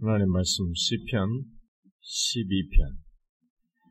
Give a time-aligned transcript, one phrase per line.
[0.00, 2.98] 하나님 말씀 시편 12편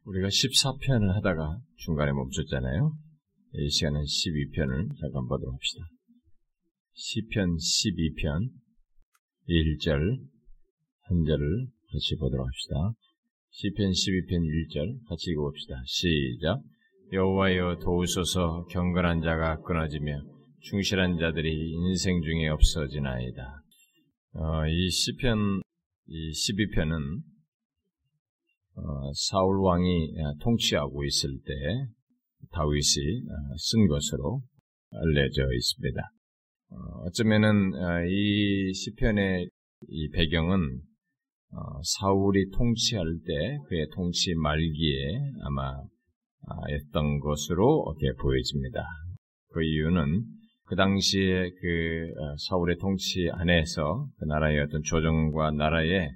[0.06, 2.94] 우리가 14편을 하다가 중간에 멈췄잖아요.
[3.55, 5.83] 이 시간은 12편을 잠깐 보도록 합시다.
[6.93, 8.49] 시편 12편
[9.49, 10.17] 1절
[11.01, 12.94] 한 절을 같이 보도록 합시다.
[13.49, 15.76] 시편 12편 1절 같이 읽어봅시다.
[15.85, 16.62] 시작
[17.12, 20.21] 여호와여 도우소서 경건한 자가 끊어지며
[20.62, 23.62] 충실한 자들이 인생 중에 없어지나이다.
[24.35, 25.66] 어, 이 시편
[26.09, 27.21] 이 12편은
[28.76, 31.54] 어, 사울 왕이 어, 통치하고 있을 때
[32.52, 34.41] 다윗이 어, 쓴 것으로
[34.91, 36.02] 알려져 있습니다.
[37.05, 37.72] 어쩌면은
[38.09, 39.49] 이 시편의
[39.88, 40.82] 이 배경은
[41.99, 45.77] 사울이 통치할 때 그의 통치 말기에 아마
[46.70, 48.85] 였던 것으로 이렇게 보여집니다.
[49.49, 50.26] 그 이유는
[50.67, 52.13] 그 당시에 그
[52.49, 56.09] 사울의 통치 안에서 그 나라의 어떤 조정과 나라의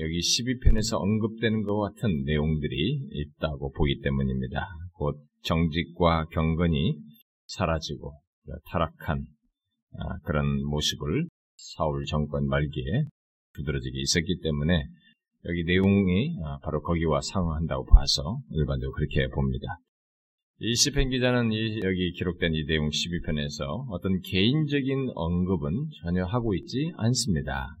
[0.00, 4.66] 여기 12편에서 언급되는 것 같은 내용들이 있다고 보기 때문입니다.
[4.94, 6.98] 곧 정직과 경건이
[7.46, 8.12] 사라지고
[8.70, 9.24] 타락한
[9.98, 13.04] 아, 그런 모습을 사울 정권 말기에
[13.54, 14.82] 두드러지게 있었기 때문에
[15.44, 19.78] 여기 내용이 아, 바로 거기와 상응한다고 봐서 일반적으로 그렇게 봅니다.
[20.58, 26.92] 이 시편 기자는 이, 여기 기록된 이 내용 12편에서 어떤 개인적인 언급은 전혀 하고 있지
[26.96, 27.76] 않습니다.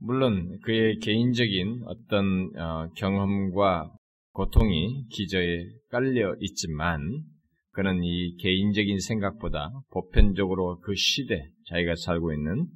[0.00, 3.92] 물론 그의 개인적인 어떤 어, 경험과
[4.32, 7.22] 고통이 기저에 깔려 있지만
[7.70, 12.66] 그는 이 개인적인 생각보다 보편적으로 그 시대, 자기가 살고 있는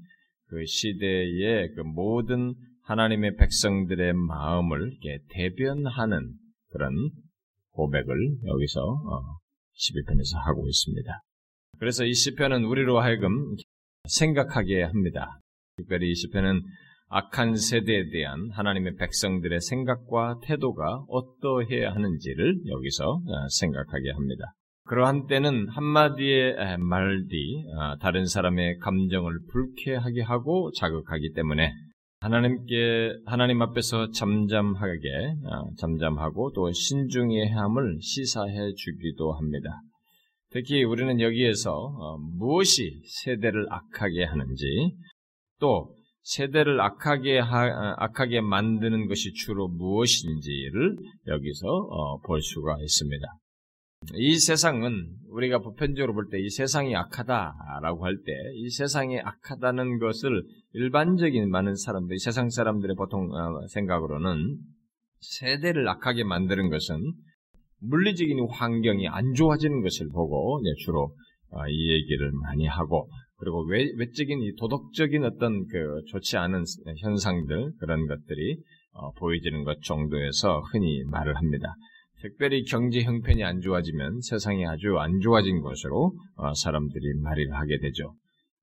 [0.51, 2.55] 그 시대의 그 모든
[2.85, 4.93] 하나님의 백성들의 마음을
[5.31, 6.35] 대변하는
[6.71, 7.11] 그런
[7.77, 9.39] 고백을 여기서 어,
[9.77, 11.21] 11편에서 하고 있습니다.
[11.79, 13.55] 그래서 이 시편은 우리로 하여금
[14.09, 15.41] 생각하게 합니다.
[15.77, 16.63] 특별히 이 시편은
[17.09, 24.55] 악한 세대에 대한 하나님의 백성들의 생각과 태도가 어떠해야 하는지를 여기서 어, 생각하게 합니다.
[24.87, 31.73] 그러한 때는 한마디의 말이 어, 다른 사람의 감정을 불쾌하게 하고 자극하기 때문에
[32.27, 35.09] 하나님께 하나님 앞에서 잠잠하게
[35.45, 39.81] 어, 잠잠하고 또 신중해야 함을 시사해 주기도 합니다.
[40.51, 44.65] 특히 우리는 여기에서 무엇이 세대를 악하게 하는지
[45.61, 50.97] 또 세대를 악하게 하, 악하게 만드는 것이 주로 무엇인지를
[51.29, 53.25] 여기서 어, 볼 수가 있습니다.
[54.15, 60.43] 이 세상은 우리가 보편적으로 볼 때 이 세상이 악하다라고 할 때 이 세상이 악하다는 것을
[60.73, 64.59] 일반적인 많은 사람들, 세상 사람들의 보통 어, 생각으로는
[65.21, 67.13] 세대를 악하게 만드는 것은
[67.81, 71.15] 물리적인 환경이 안 좋아지는 것을 보고 주로
[71.51, 73.09] 어, 이 얘기를 많이 하고
[73.39, 76.65] 그리고 외, 외적인 이 도덕적인 어떤 그 좋지 않은
[77.01, 78.59] 현상들 그런 것들이
[78.93, 81.75] 어, 보여지는 것 정도에서 흔히 말을 합니다.
[82.21, 88.15] 특별히 경제 형편이 안 좋아지면 세상이 아주 안 좋아진 것으로 어, 사람들이 말을 하게 되죠.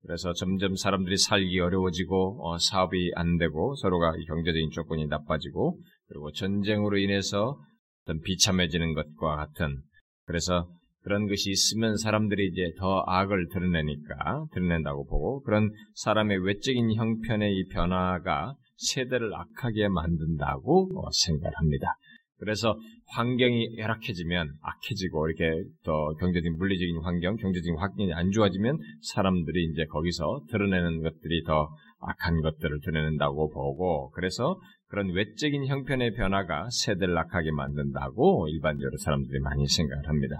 [0.02, 5.78] 그래서 점점 사람들이 살기 어려워지고 어, 사업이 안 되고 서로가 경제적인 조건이 나빠지고
[6.08, 7.58] 그리고 전쟁으로 인해서
[8.02, 9.80] 어떤 비참해지는 것과 같은
[10.26, 10.68] 그래서
[11.02, 17.68] 그런 것이 있으면 사람들이 이제 더 악을 드러내니까 드러낸다고 보고 그런 사람의 외적인 형편의 이
[17.68, 21.94] 변화가 세대를 악하게 만든다고 어, 생각합니다.
[22.38, 22.76] 그래서
[23.08, 30.42] 환경이 열악해지면 악해지고 이렇게 더 경제적인 물리적인 환경, 경제적인 환경이 안 좋아지면 사람들이 이제 거기서
[30.50, 31.68] 드러내는 것들이 더
[32.00, 34.58] 악한 것들을 드러낸다고 보고 그래서
[34.88, 40.36] 그런 외적인 형편의 변화가 세대를 악하게 만든다고 일반적으로 사람들이 많이 생각을 합니다.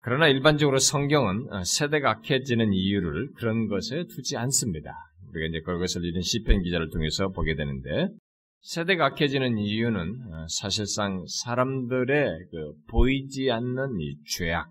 [0.00, 4.92] 그러나 일반적으로 성경은 어, 세대가 악해지는 이유를 그런 것에 두지 않습니다.
[5.30, 8.08] 우리가 이제 그것을 이런 시편 기자를 통해서 보게 되는데
[8.60, 14.70] 세대가 악해지는 이유는 어, 사실상 사람들의 그 보이지 않는 이 죄악,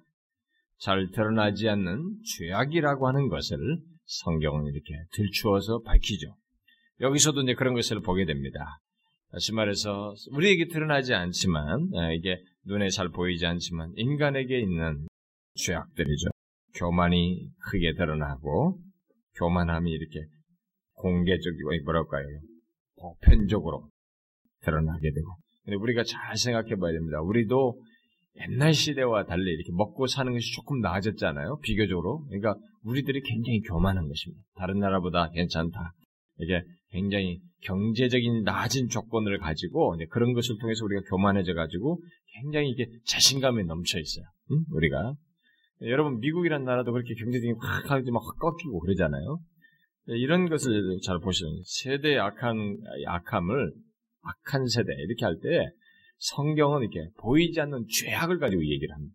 [0.78, 3.58] 잘 드러나지 않는 죄악이라고 하는 것을
[4.06, 6.36] 성경은 이렇게 들추어서 밝히죠.
[7.02, 8.80] 여기서도 이제 그런 것을 보게 됩니다.
[9.32, 15.08] 다시 말해서 우리에게 드러나지 않지만 어, 이게 눈에 잘 보이지 않지만 인간에게 있는
[15.56, 16.30] 죄악들이죠.
[16.76, 18.80] 교만이 크게 드러나고
[19.38, 20.26] 교만함이 이렇게
[20.94, 22.26] 공개적이고 뭐랄까요
[23.00, 23.90] 보편적으로
[24.62, 27.22] 드러나게 되고 근데 우리가 잘 생각해 봐야 됩니다.
[27.22, 27.82] 우리도
[28.40, 31.60] 옛날 시대와 달리 이렇게 먹고 사는 것이 조금 나아졌잖아요.
[31.62, 32.24] 비교적으로.
[32.28, 34.42] 그러니까 우리들이 굉장히 교만한 것입니다.
[34.56, 35.92] 다른 나라보다 괜찮다.
[36.40, 42.02] 이게 굉장히 경제적인 낮은 조건을 가지고 그런 것을 통해서 우리가 교만해져 가지고
[42.42, 44.26] 굉장히 이게 자신감에 넘쳐 있어요.
[44.52, 44.64] 응?
[44.72, 45.16] 우리가
[45.82, 49.40] 여러분 미국이란 나라도 그렇게 경제적인 확 하지 막 꺾이고 그러잖아요.
[50.08, 53.74] 이런 것을 잘 보시는 세대의 악한 악함을
[54.22, 55.70] 악한 세대 이렇게 할 때
[56.20, 59.14] 성경은 이렇게 보이지 않는 죄악을 가지고 얘기를 합니다.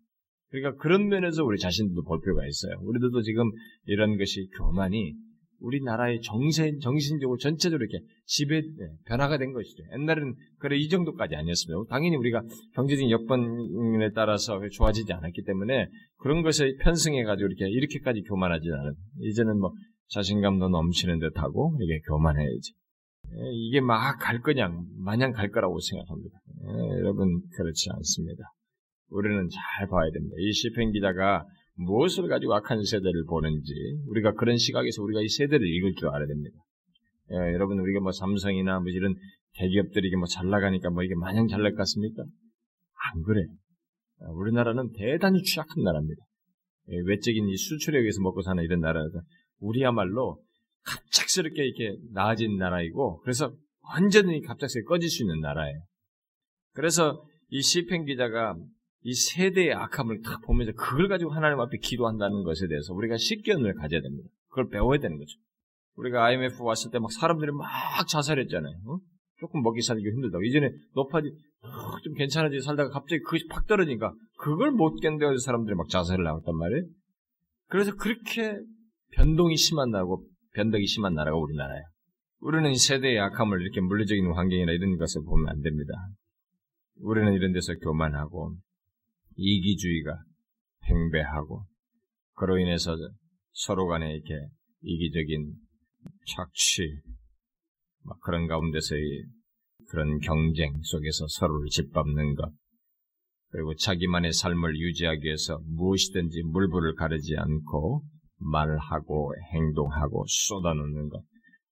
[0.49, 2.77] 그러니까 그런 면에서 우리 자신들도 볼 필요가 있어요.
[2.83, 3.49] 우리들도 지금
[3.85, 5.13] 이런 것이 교만이
[5.59, 9.83] 우리나라의 정신, 정신적으로 전체적으로 이렇게 지배, 네, 변화가 된 것이죠.
[9.93, 11.89] 옛날에는 그래, 이 정도까지 아니었습니다.
[11.89, 12.41] 당연히 우리가
[12.75, 15.87] 경제적인 여건에 따라서 좋아지지 않았기 때문에
[16.17, 19.71] 그런 것에 편승해가지고 이렇게, 이렇게까지 교만하지 않은, 이제는 뭐
[20.09, 22.73] 자신감도 넘치는 듯 하고, 이게 교만해야지.
[23.35, 26.37] 예, 이게 막 갈 거냐, 마냥 갈 거라고 생각합니다.
[26.65, 28.43] 예, 여러분, 그렇지 않습니다.
[29.09, 30.35] 우리는 잘 봐야 됩니다.
[30.39, 31.45] 이 시편 기자가
[31.75, 33.73] 무엇을 가지고 악한 세대를 보는지
[34.09, 36.55] 우리가 그런 시각에서 우리가 이 세대를 읽을 줄 알아야 됩니다.
[37.31, 39.15] 예, 여러분 우리가 뭐 삼성이나 뭐 이런
[39.55, 42.23] 대기업들이 뭐잘 나가니까 뭐 이게 마냥 잘 날 것 같습니까?
[42.23, 43.41] 안 그래.
[44.21, 46.21] 아, 우리나라는 대단히 취약한 나라입니다.
[46.89, 49.21] 예, 외적인 이 수출에 의해서 먹고 사는 이런 나라에서
[49.59, 50.41] 우리야말로
[50.85, 53.53] 갑작스럽게 이렇게 나아진 나라이고 그래서
[53.95, 55.79] 언제든지 갑작스럽게 꺼질 수 있는 나라예요.
[56.73, 58.55] 그래서 이 시편 기자가
[59.01, 64.01] 이 세대의 악함을 딱 보면서 그걸 가지고 하나님 앞에 기도한다는 것에 대해서 우리가 식견을 가져야
[64.01, 64.29] 됩니다.
[64.49, 65.37] 그걸 배워야 되는 거죠.
[65.95, 67.67] 우리가 IMF 왔을 때 막 사람들이 막
[68.07, 68.75] 자살했잖아요.
[68.87, 68.97] 어?
[69.39, 70.43] 조금 먹이 살기 힘들다고.
[70.43, 71.27] 이전에 높아지,
[71.61, 76.55] 어, 좀 괜찮아지 살다가 갑자기 그것이 팍 떨어지니까 그걸 못 견뎌서 사람들이 막 자살을 나왔단
[76.55, 76.83] 말이에요.
[77.67, 78.57] 그래서 그렇게
[79.15, 81.83] 변동이 심한 나라고, 변덕이 심한 나라가 우리나라예요.
[82.39, 85.93] 우리는 세대의 악함을 이렇게 물리적인 환경이나 이런 것을 보면 안 됩니다.
[86.97, 88.57] 우리는 이런 데서 교만하고,
[89.35, 90.23] 이기주의가
[90.81, 91.65] 팽배하고
[92.35, 92.95] 그로 인해서
[93.51, 94.47] 서로 간에 이렇게
[94.81, 95.53] 이기적인
[96.27, 96.83] 착취
[98.03, 99.25] 막 그런 가운데서의
[99.89, 102.51] 그런 경쟁 속에서 서로를 짓밟는 것
[103.49, 108.03] 그리고 자기만의 삶을 유지하기 위해서 무엇이든지 물불을 가르지 않고
[108.43, 111.23] 말하고 행동하고 쏟아놓는 것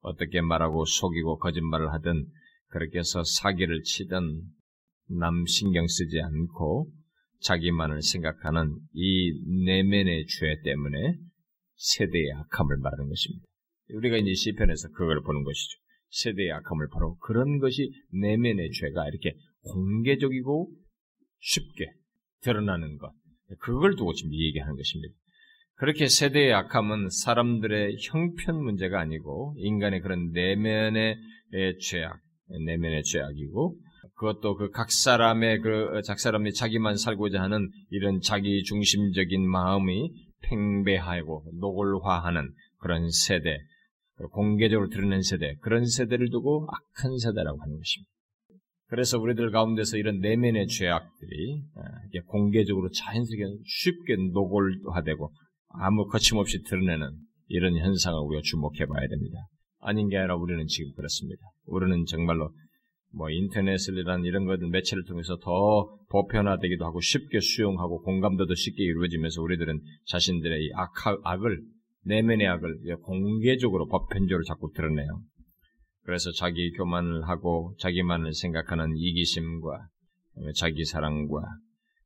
[0.02, 2.26] 어떻게 말하고 속이고 거짓말을 하든
[2.68, 4.42] 그렇게 해서 사기를 치든
[5.10, 6.90] 남 신경 쓰지 않고
[7.42, 9.34] 자기만을 생각하는 이
[9.66, 11.18] 내면의 죄 때문에
[11.76, 13.46] 세대의 악함을 말하는 것입니다.
[13.94, 15.80] 우리가 이제 시편에서 그걸 보는 것이죠.
[16.10, 20.72] 세대의 악함을 바로 그런 것이 내면의 죄가 이렇게 공개적이고
[21.40, 21.92] 쉽게
[22.42, 23.12] 드러나는 것.
[23.60, 25.14] 그걸 두고 지금 얘기하는 것입니다.
[25.82, 31.16] 그렇게 세대의 악함은 사람들의 형편 문제가 아니고 인간의 그런 내면의
[31.82, 32.20] 죄악,
[32.68, 33.78] 내면의 죄악이고
[34.14, 40.12] 그것도 그 각 사람의 그 작사람이 자기만 살고자 하는 이런 자기 중심적인 마음이
[40.44, 43.58] 팽배하고 노골화하는 그런 세대,
[44.34, 48.12] 공개적으로 드러낸 세대, 그런 세대를 두고 악한 세대라고 하는 것입니다.
[48.86, 55.32] 그래서 우리들 가운데서 이런 내면의 죄악들이 아, 공개적으로 자연스럽게 쉽게 노골화되고
[55.74, 57.12] 아무 거침없이 드러내는
[57.48, 59.38] 이런 현상을 우리가 주목해 봐야 됩니다.
[59.80, 61.42] 아닌 게 아니라 우리는 지금 그렇습니다.
[61.66, 62.52] 우리는 정말로
[63.14, 69.82] 뭐 인터넷이란 이런 것들 매체를 통해서 더 보편화되기도 하고 쉽게 수용하고 공감도도 쉽게 이루어지면서 우리들은
[70.06, 70.92] 자신들의 이 악,
[71.24, 71.62] 악을
[72.06, 75.22] 내면의 악을 공개적으로 보편적으로 자꾸 드러내요.
[76.04, 79.88] 그래서 자기 교만을 하고 자기만을 생각하는 이기심과
[80.56, 81.42] 자기 사랑과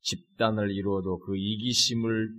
[0.01, 2.29] 집단을 이루어도 그 이기심을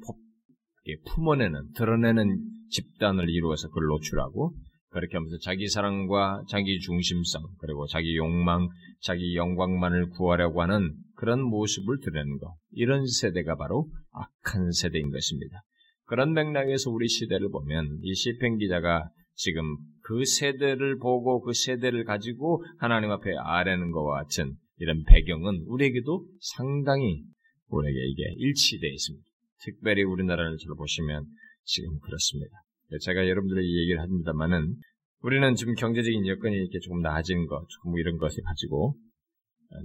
[1.04, 2.38] 품어내는 드러내는
[2.70, 4.54] 집단을 이루어서 그걸 노출하고
[4.90, 8.68] 그렇게 하면서 자기 사랑과 자기 중심성, 그리고 자기 욕망,
[9.00, 12.54] 자기 영광만을 구하려고 하는 그런 모습을 드러내는 것.
[12.72, 15.60] 이런 세대가 바로 악한 세대인 것입니다.
[16.06, 22.64] 그런 맥락에서 우리 시대를 보면 이 시편 기자가 지금 그 세대를 보고 그 세대를 가지고
[22.78, 27.22] 하나님 앞에 아뢰는 것과 같은 이런 배경은 우리에게도 상당히
[27.68, 29.26] 우리에게 이게 일치되어 있습니다.
[29.64, 31.24] 특별히 우리나라를 잘 보시면
[31.64, 32.52] 지금 그렇습니다.
[33.00, 34.76] 제가 여러분들에게 얘기를 합니다만은
[35.22, 38.96] 우리는 지금 경제적인 여건이 이렇게 조금 나아진 것, 조금 이런 것을 가지고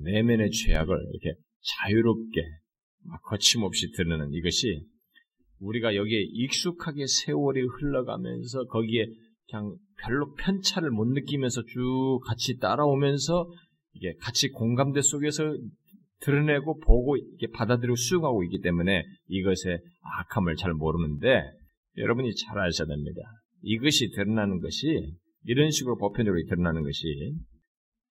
[0.04, 2.42] 내면의 죄악을 이렇게 자유롭게
[3.06, 4.86] 막 거침없이 드러내는 이것이
[5.60, 9.06] 우리가 여기에 익숙하게 세월이 흘러가면서 거기에
[9.50, 13.50] 그냥 별로 편차를 못 느끼면서 쭉 같이 따라오면서
[13.94, 15.56] 이게 같이 공감대 속에서
[16.22, 19.80] 드러내고 보고 이렇게 받아들이고 수용하고 있기 때문에 이것의
[20.20, 21.44] 악함을 잘 모르는데
[21.98, 23.22] 여러분이 잘 아셔야 됩니다.
[23.62, 25.13] 이것이 드러나는 것이
[25.46, 27.36] 이런 식으로 보편적으로 드러나는 것이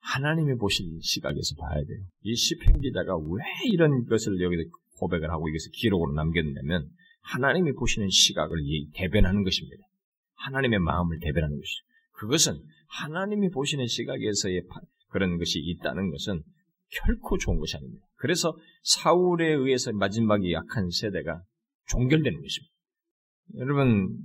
[0.00, 1.98] 하나님이 보신 시각에서 봐야 돼요.
[2.22, 4.62] 이 시편 기자가 왜 이런 것을 여기서
[4.98, 6.88] 고백을 하고 이것을 기록으로 남겼냐면
[7.22, 8.58] 하나님이 보시는 시각을
[8.94, 9.84] 대변하는 것입니다.
[10.36, 11.84] 하나님의 마음을 대변하는 것이죠.
[12.12, 12.54] 그것은
[12.88, 14.62] 하나님이 보시는 시각에서의
[15.10, 16.42] 그런 것이 있다는 것은
[16.90, 18.04] 결코 좋은 것이 아닙니다.
[18.16, 21.42] 그래서 사울에 의해서 마지막에 약한 세대가
[21.88, 22.72] 종결되는 것입니다.
[23.56, 24.18] 여러분,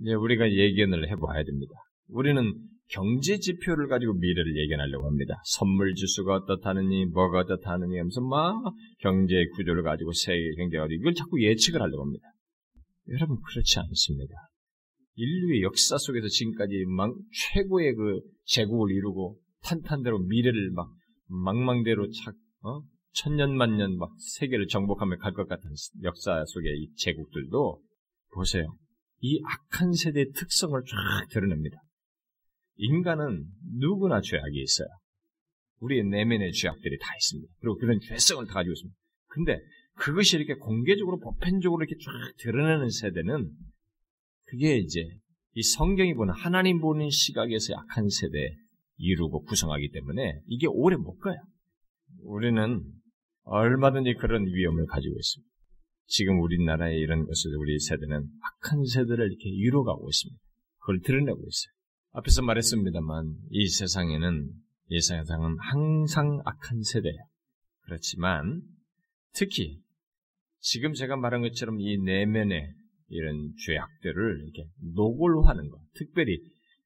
[0.00, 1.72] 이제 우리가 예견을 해봐야 됩니다.
[2.08, 2.54] 우리는
[2.90, 5.34] 경제 지표를 가지고 미래를 예견하려고 합니다.
[5.44, 11.82] 선물 지수가 어떻다느니, 뭐가 어떻다느니 하면서 막 경제 구조를 가지고 세계 경제가 이걸 자꾸 예측을
[11.82, 12.28] 하려고 합니다.
[13.08, 14.34] 여러분, 그렇지 않습니다.
[15.16, 17.12] 인류의 역사 속에서 지금까지 막
[17.52, 20.88] 최고의 그 제국을 이루고 탄탄대로 미래를 막
[21.28, 22.82] 망망대로 착, 어?
[23.12, 25.70] 천년만년 막 세계를 정복하며 갈 것 같은
[26.02, 27.82] 역사 속의 이 제국들도
[28.32, 28.76] 보세요.
[29.20, 31.76] 이 악한 세대의 특성을 쫙 드러냅니다.
[32.76, 33.44] 인간은
[33.78, 34.88] 누구나 죄악이 있어요.
[35.80, 37.52] 우리의 내면의 죄악들이 다 있습니다.
[37.60, 38.96] 그리고 그런 죄성을 다 가지고 있습니다.
[39.28, 39.58] 근데
[39.96, 43.50] 그것이 이렇게 공개적으로 보편적으로 이렇게 쫙 드러내는 세대는
[44.44, 45.00] 그게 이제
[45.54, 48.54] 이 성경이 보는 하나님 보는 시각에서 약한 세대
[48.98, 51.36] 이루고 구성하기 때문에 이게 오래 못 가요.
[52.22, 52.82] 우리는
[53.44, 55.48] 얼마든지 그런 위험을 가지고 있습니다.
[56.06, 60.40] 지금 우리나라의 이런 것을 우리 세대는 악한 세대를 이렇게 이루어가고 있습니다.
[60.80, 61.72] 그걸 드러내고 있어요.
[62.12, 64.50] 앞에서 말했습니다만 이 세상에는
[64.90, 67.18] 이 세상은 항상 악한 세대예요.
[67.82, 68.62] 그렇지만
[69.34, 69.80] 특히
[70.60, 72.72] 지금 제가 말한 것처럼 이 내면의
[73.08, 76.38] 이런 죄악들을 이렇게 노골화하는 것, 특별히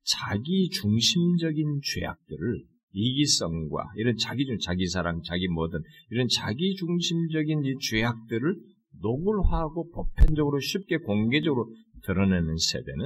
[0.05, 5.81] 자기 중심적인 죄악들을 이기성과 이런 자기 중 자기 사랑, 자기 뭐든
[6.11, 8.57] 이런 자기 중심적인 이 죄악들을
[9.01, 11.73] 노골화하고 보편적으로 쉽게 공개적으로
[12.05, 13.05] 드러내는 세대는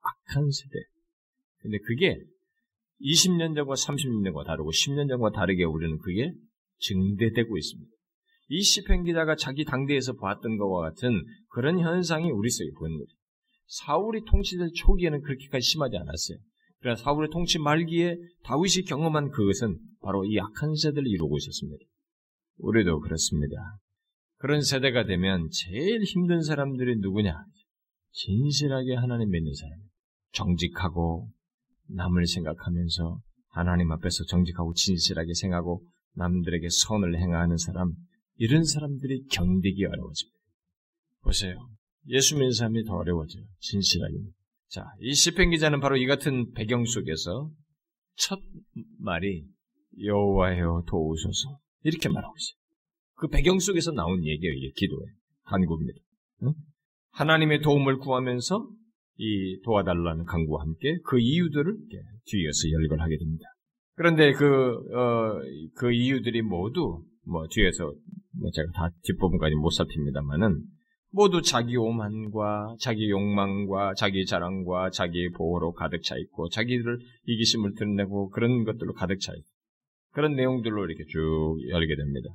[0.00, 0.78] 악한 세대.
[1.58, 2.16] 근데 그게
[3.00, 6.32] 20년 전과 30년 전과 다르고 10년 전과 다르게 우리는 그게
[6.78, 7.90] 증대되고 있습니다.
[8.48, 13.15] 이 시편 기자가 자기 당대에서 보았던 것과 같은 그런 현상이 우리 속에 보이는 거죠.
[13.66, 16.38] 사울이 통치될 초기에는 그렇게까지 심하지 않았어요.
[16.78, 21.84] 그러나 사울의 통치 말기에 다윗이 경험한 그것은 바로 이 악한 세대를 이루고 있었습니다.
[22.58, 23.56] 우리도 그렇습니다.
[24.38, 27.44] 그런 세대가 되면 제일 힘든 사람들이 누구냐?
[28.12, 29.78] 진실하게 하나님 믿는 사람.
[30.32, 31.28] 정직하고
[31.88, 35.82] 남을 생각하면서 하나님 앞에서 정직하고 진실하게 생각하고
[36.14, 37.92] 남들에게 선을 행하는 사람,
[38.36, 40.38] 이런 사람들이 견디기 어려워집니다.
[41.22, 41.68] 보세요.
[42.08, 43.44] 예수 믿는 사람이 더 어려워져요.
[43.60, 44.14] 진실하게.
[44.68, 47.50] 자, 이 시편 기자는 바로 이 같은 배경 속에서
[48.16, 48.38] 첫
[48.98, 49.44] 말이
[50.02, 52.56] 여호와여 도우소서 이렇게 말하고 있어요.
[53.14, 54.54] 그 배경 속에서 나온 얘기예요.
[54.54, 55.12] 이게 기도예요.
[55.44, 55.98] 간구입니다.
[56.42, 56.52] 응?
[57.12, 58.68] 하나님의 도움을 구하면서
[59.18, 61.76] 이 도와달라는 간구와 함께 그 이유들을
[62.26, 63.44] 뒤에서 열거하게 됩니다.
[63.94, 64.44] 그런데 그,
[64.94, 65.40] 어,
[65.76, 67.84] 그 이유들이 모두 뭐 뒤에서
[68.38, 70.62] 뭐 제가 다 뒷부분까지 못 살핍니다만은
[71.10, 78.30] 모두 자기 오만과 자기 욕망과 자기 자랑과 자기 보호로 가득 차 있고 자기를 이기심을 드러내고
[78.30, 79.48] 그런 것들로 가득 차 있고
[80.12, 82.28] 그런 내용들로 이렇게 쭉 열게 됩니다.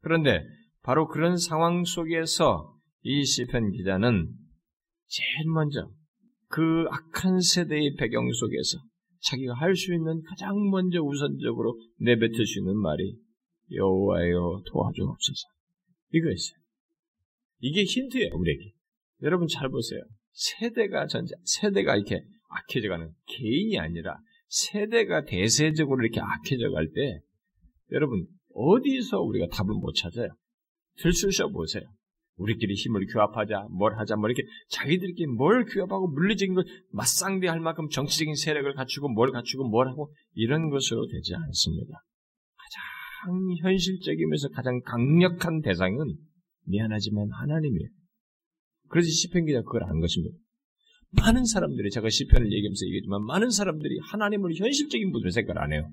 [0.00, 0.42] 그런데
[0.82, 4.28] 바로 그런 상황 속에서 이 시편 기자는
[5.08, 5.90] 제일 먼저
[6.48, 8.78] 그 악한 세대의 배경 속에서
[9.22, 13.16] 자기가 할 수 있는 가장 먼저 우선적으로 내뱉을 수 있는 말이
[13.72, 15.48] 여호와여 도와주옵소서.
[16.12, 16.65] 이거였어요.
[17.58, 18.72] 이게 힌트예요, 우리에게.
[19.22, 20.00] 여러분 잘 보세요.
[20.32, 27.20] 세대가 전자, 세대가 이렇게 악해져가는 개인이 아니라 세대가 대세적으로 이렇게 악해져 갈 때,
[27.92, 30.28] 여러분, 어디서 우리가 답을 못 찾아요?
[30.98, 31.82] 들쑤셔 보세요.
[32.36, 38.34] 우리끼리 힘을 규합하자, 뭘 하자, 뭐 이렇게 자기들끼리 뭘 규합하고 물리적인 걸 맞상대할 만큼 정치적인
[38.34, 42.04] 세력을 갖추고 뭘 갖추고 뭘 하고 이런 것으로 되지 않습니다.
[42.56, 46.16] 가장 현실적이면서 가장 강력한 대상은
[46.66, 47.88] 미안하지만 하나님이에요.
[48.88, 50.36] 그래서 시편 기자 그걸 아는 것입니다.
[51.10, 55.90] 많은 사람들이 제가 시편을 얘기하면서 얘기했지만 많은 사람들이 하나님을 현실적인 분으로 생각 안 해요.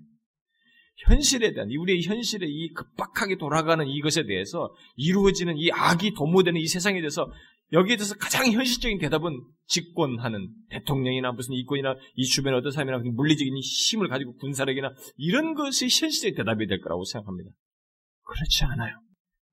[1.07, 6.99] 현실에 대한 우리의 현실에 이 급박하게 돌아가는 이것에 대해서 이루어지는 이 악이 도모되는 이 세상에
[6.99, 7.31] 대해서
[7.71, 14.07] 여기에 대해서 가장 현실적인 대답은 집권하는 대통령이나 무슨 이권이나 이 주변 어떤 사람이나 물리적인 힘을
[14.09, 17.49] 가지고 군사력이나 이런 것이 현실의 대답이 될 거라고 생각합니다.
[18.23, 18.95] 그렇지 않아요.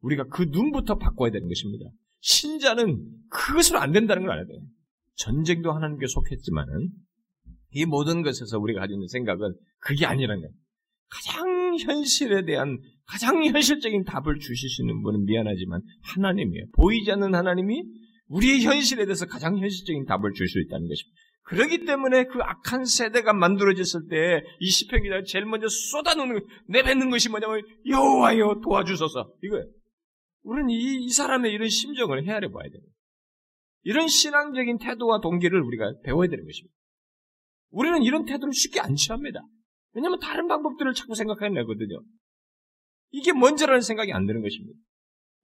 [0.01, 1.87] 우리가 그 눈부터 바꿔야 되는 것입니다.
[2.21, 2.99] 신자는
[3.31, 4.61] 그것으로 안 된다는 걸 알아야 돼요.
[5.17, 6.89] 전쟁도 하나님께 속했지만은
[7.73, 10.55] 이 모든 것에서 우리가 가지고 있는 생각은 그게 아니라는 거예요.
[11.09, 15.81] 가장 현실에 대한 가장 현실적인 답을 주실 수 있는 분은 미안하지만
[16.15, 16.67] 하나님이에요.
[16.75, 17.83] 보이지 않는 하나님이
[18.29, 21.21] 우리의 현실에 대해서 가장 현실적인 답을 줄 수 있다는 것입니다.
[21.43, 27.63] 그렇기 때문에 그 악한 세대가 만들어졌을 때 이 시편기가 제일 먼저 쏟아놓는 내뱉는 것이 뭐냐면
[27.89, 29.67] 여호와여 도와주소서 이거예요.
[30.43, 32.83] 우리는 이, 이 사람의 이런 심정을 헤아려 봐야 돼요.
[33.83, 36.75] 이런 신앙적인 태도와 동기를 우리가 배워야 되는 것입니다.
[37.71, 39.41] 우리는 이런 태도를 쉽게 안 취합니다.
[39.93, 42.03] 왜냐하면 다른 방법들을 자꾸 생각해내거든요.
[43.11, 44.79] 이게 먼저라는 생각이 안 드는 것입니다.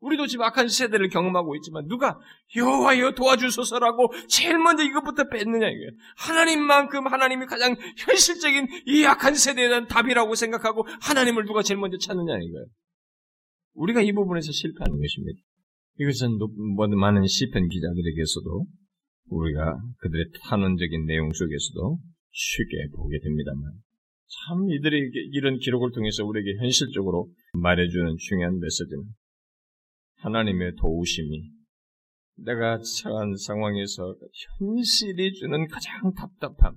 [0.00, 2.18] 우리도 지금 악한 세대를 경험하고 있지만 누가
[2.54, 5.90] 여호와여 도와주소서라고 제일 먼저 이것부터 뱉느냐 이거예요.
[6.18, 12.34] 하나님만큼 하나님이 가장 현실적인 이 악한 세대에 대한 답이라고 생각하고 하나님을 누가 제일 먼저 찾느냐
[12.34, 12.66] 이거예요.
[13.76, 15.40] 우리가 이 부분에서 실패하는 것입니다.
[15.98, 16.38] 이것은
[16.96, 18.66] 많은 시편 기자들에게서도
[19.28, 21.98] 우리가 그들의 탄원적인 내용 속에서도
[22.30, 23.72] 쉽게 보게 됩니다만
[24.28, 29.04] 참 이들의 이런 기록을 통해서 우리에게 현실적으로 말해주는 중요한 메시지는
[30.16, 31.50] 하나님의 도우심이
[32.38, 34.16] 내가 처한 상황에서
[34.58, 36.74] 현실이 주는 가장 답답함,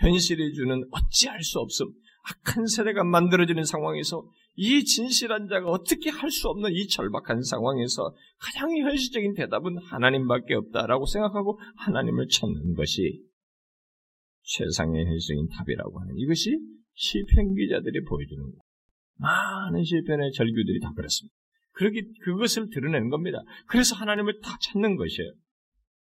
[0.00, 1.86] 현실이 주는 어찌할 수 없음,
[2.24, 8.70] 악한 세대가 만들어지는 상황에서 이 진실한 자가 어떻게 할 수 없는 이 절박한 상황에서 가장
[8.76, 13.22] 현실적인 대답은 하나님밖에 없다라고 생각하고 하나님을 찾는 것이
[14.42, 16.58] 최상의 현실적인 답이라고 하는 이것이
[16.94, 18.60] 시편 기자들이 보여주는 거예요.
[19.18, 21.34] 많은 시편의 절규들이 다 그렇습니다.
[21.72, 23.38] 그렇게 그것을 드러내는 겁니다.
[23.66, 25.32] 그래서 하나님을 다 찾는 것이에요.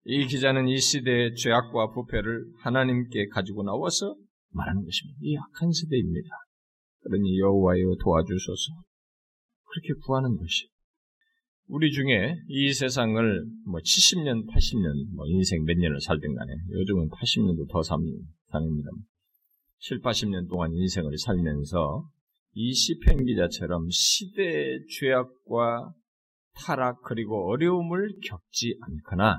[0.05, 4.15] 이 기자는 이 시대의 죄악과 부패를 하나님께 가지고 나와서
[4.49, 5.19] 말하는 것입니다.
[5.21, 6.29] 이 악한 시대입니다.
[7.03, 8.73] 그러니 여호와여 도와주소서.
[9.65, 10.69] 그렇게 구하는 것이.
[11.67, 17.71] 우리 중에 이 세상을 뭐 70년, 80년, 뭐 인생 몇 년을 살든 간에 요즘은 80년도
[17.71, 18.27] 더 삽니다.
[19.79, 22.09] 7, 80년 동안 인생을 살면서
[22.53, 25.93] 이 시편 기자처럼 시대의 죄악과
[26.53, 29.37] 타락 그리고 어려움을 겪지 않거나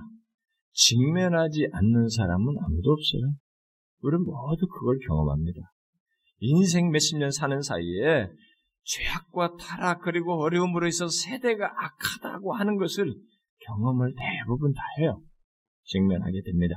[0.73, 3.35] 직면하지 않는 사람은 아무도 없어요.
[4.01, 5.61] 우리는 모두 그걸 경험합니다.
[6.45, 8.29] 인생 몇십 년 사는 사이에
[8.85, 13.15] 죄악과 타락 그리고 어려움으로 해서 세대가 악하다고 하는 것을
[13.65, 15.23] 경험을 대부분 다 해요.
[15.85, 16.75] 직면하게 됩니다.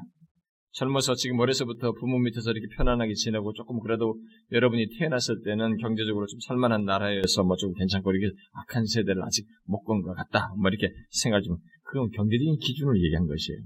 [0.72, 4.19] 젊어서 지금 어려서부터 부모 밑에서 이렇게 편안하게 지내고 조금 그래도
[4.51, 9.84] 여러분이 태어났을 때는 경제적으로 좀 살만한 나라에서 뭐 좀 괜찮고 이렇게 악한 세대를 아직 못
[9.86, 10.53] 건 것 같다.
[10.57, 13.60] 뭐 이렇게 생각 좀, 그건 경제적인 기준을 얘기한 것이에요.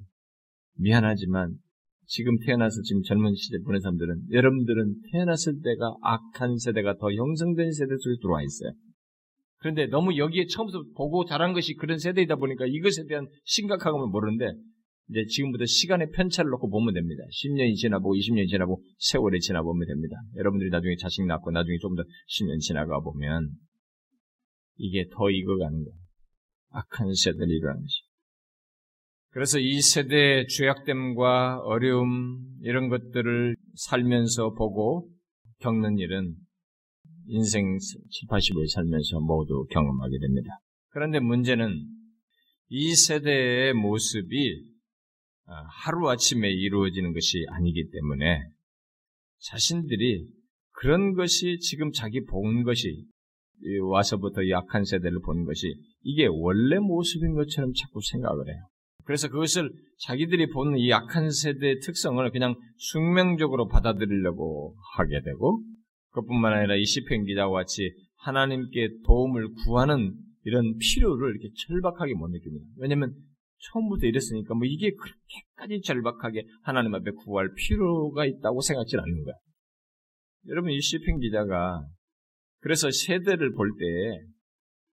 [0.77, 1.55] 미안하지만
[2.09, 7.95] 지금 태어나서 지금 젊은 시대 보낸 사람들은 여러분들은 태어났을 때가 악한 세대가 더 형성된 세대
[7.99, 8.71] 속에 들어와 있어요.
[9.59, 14.45] 그런데 너무 여기에 처음부터 보고 자란 것이 그런 세대이다 보니까 이것에 대한 심각함을 모르는데
[15.09, 17.23] 이제 지금부터 시간의 편차를 놓고 보면 됩니다.
[17.43, 20.15] 10년이 지나고 20년이 지나고 세월이 지나보면 됩니다.
[20.35, 23.49] 여러분들이 나중에 자식 낳고 나중에 좀 더 10년 지나가 보면
[24.77, 25.99] 이게 더 익어가는 거예요.
[26.71, 28.08] 악한 세대를 일어나는 것이.
[29.31, 35.09] 그래서 이 세대의 죄악됨과 어려움 이런 것들을 살면서 보고
[35.59, 36.35] 겪는 일은
[37.27, 40.59] 인생 7, 80을 살면서 모두 경험하게 됩니다.
[40.89, 41.85] 그런데 문제는
[42.69, 44.63] 이 세대의 모습이
[45.45, 48.41] 아, 하루아침에 이루어지는 것이 아니기 때문에
[49.39, 50.27] 자신들이
[50.71, 53.05] 그런 것이 지금 자기 본 것이
[53.83, 58.67] 와서부터 약한 세대를 본 것이 이게 원래 모습인 것처럼 자꾸 생각을 해요.
[59.09, 65.63] 그래서 그것을 자기들이 보는 이 약한 세대의 특성을 그냥 숙명적으로 받아들이려고 하게 되고
[66.11, 72.67] 그뿐만 아니라 이 시편 기자와 같이 하나님께 도움을 구하는 이런 필요를 이렇게 절박하게 못 느낍니다.
[72.77, 73.15] 왜냐하면
[73.71, 79.33] 처음부터 이랬으니까 뭐 이게 그렇게까지 절박하게 하나님 앞에 구할 필요가 있다고 생각지 않는 거야.
[80.49, 81.83] 여러분 이 시편 기자가
[82.59, 84.21] 그래서 세대를 볼 때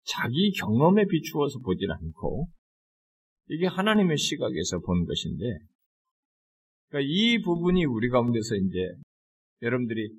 [0.05, 2.51] 자기 경험에 비추어서 보질 않고
[3.53, 5.45] 이게 하나님의 시각에서 본 것인데
[6.89, 8.79] 그러니까 이 부분이 우리 가운데서 이제
[9.61, 10.11] 여러분들이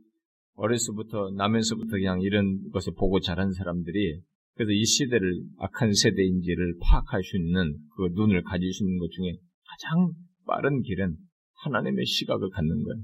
[0.56, 4.22] 어려서부터 나면서부터 그냥 이런 것을 보고 자란 사람들이
[4.56, 9.34] 그래서 이 시대를 악한 세대인지를 파악할 수 있는 그 눈을 가질 수 있는 것 중에
[9.68, 10.14] 가장
[10.46, 11.16] 빠른 길은
[11.64, 13.04] 하나님의 시각을 갖는 거예요.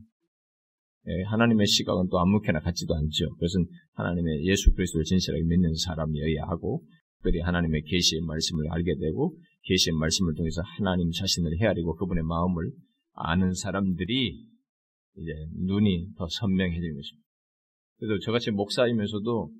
[1.08, 3.30] 예, 하나님의 시각은 또 아무렇게나 같지도 않죠.
[3.36, 6.84] 그것은 하나님의 예수 그리스도를 진실하게 믿는 사람이어야 하고
[7.15, 12.72] 특별히 하나님의 계시의 말씀을 알게 되고 계시의 말씀을 통해서 하나님 자신을 헤아리고 그분의 마음을
[13.13, 14.45] 아는 사람들이
[15.17, 17.28] 이제 눈이 더 선명해지는 것입니다.
[18.00, 19.52] 그래서 저같이 목사이면서도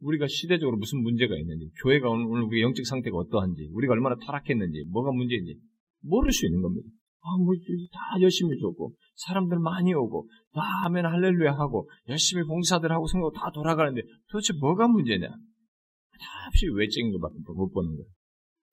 [0.00, 5.12] 우리가 시대적으로 무슨 문제가 있는지, 교회가 오늘 우리 영적 상태가 어떠한지, 우리가 얼마나 타락했는지, 뭐가
[5.12, 5.58] 문제인지
[6.02, 6.88] 모를 수 있는 겁니다.
[7.22, 7.52] 아, 뭐,
[7.92, 13.50] 다 열심히 줬고, 사람들 많이 오고, 다 하면 할렐루야 하고, 열심히 봉사들 하고 생각 다
[13.52, 15.28] 돌아가는데, 도대체 뭐가 문제냐?
[15.28, 18.08] 다 없이 외적인 것밖에 못 보는 거예요.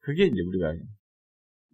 [0.08, 0.74] 그게 이제 우리가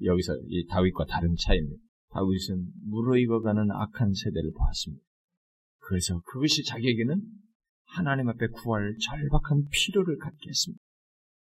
[0.03, 1.83] 여기서 이 다윗과 다른 차이입니다.
[2.09, 5.05] 다윗은 무르익어가는 악한 세대를 보았습니다.
[5.81, 7.21] 그래서 그것이 자기에게는
[7.85, 10.83] 하나님 앞에 구할 절박한 필요를 갖게 했습니다.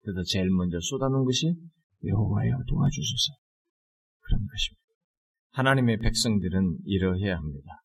[0.01, 1.53] 그래서 제일 먼저 쏟아놓은 것이
[2.03, 3.33] 여호와여 도와주소서
[4.21, 4.81] 그런 것입니다.
[5.51, 7.83] 하나님의 백성들은 이러해야 합니다.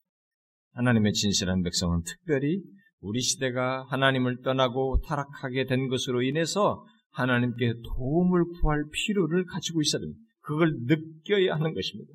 [0.72, 2.62] 하나님의 진실한 백성은 특별히
[3.00, 10.20] 우리 시대가 하나님을 떠나고 타락하게 된 것으로 인해서 하나님께 도움을 구할 필요를 가지고 있어야 됩니다.
[10.40, 12.12] 그걸 느껴야 하는 것입니다.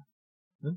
[0.66, 0.76] 응?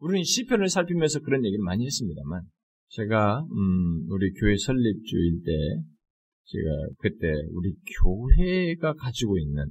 [0.00, 2.42] 우리는 시편을 살피면서 그런 얘기를 많이 했습니다만
[2.88, 5.52] 제가 음, 우리 교회 설립주일 때
[6.44, 6.64] 제가
[6.98, 9.64] 그때 우리 교회가 가지고 있는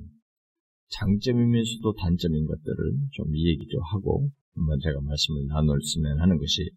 [0.89, 2.76] 장점이면서도 단점인 것들을
[3.12, 6.69] 좀 얘기도 하고 한번 제가 말씀을 나눴으면 하는 것이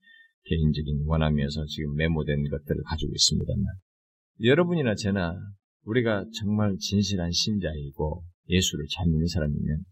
[0.45, 3.65] 개인적인 원함이어서 지금 메모된 것들을 가지고 있습니다만
[4.43, 5.35] 여러분이나 저나
[5.87, 9.85] 우리가 정말 진실한 신자이고 예수를 잘 믿는 사람이면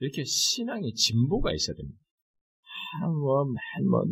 [0.00, 1.98] 이렇게 신앙의 진보가 있어야 됩니다.
[3.00, 4.04] 아, 뭐, 뭐,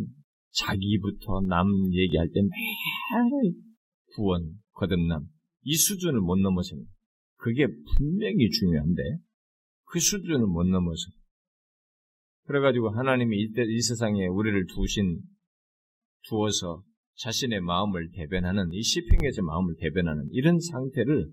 [0.52, 3.54] 자기부터 남 얘기할 때 매일
[4.14, 5.26] 구원, 거듭남,
[5.62, 6.84] 이 수준을 못 넘어서는
[7.36, 9.02] 그게 분명히 중요한데
[9.86, 11.02] 그 수준을 못 넘어서
[12.46, 15.20] 그래가지고 하나님이 이때 이 세상에 우리를 두신
[16.28, 16.82] 두어서
[17.20, 21.30] 자신의 마음을 대변하는 이 시평에서 마음을 대변하는 이런 상태를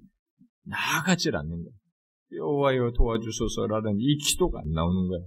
[0.65, 1.77] 나아가질 않는 거예요.
[2.33, 5.25] 여호와여 도와주소서라는 이 기도가 안 나오는 거예요.